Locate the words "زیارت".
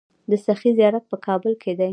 0.79-1.03